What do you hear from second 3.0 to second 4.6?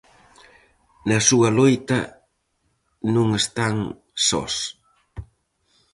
non están sós.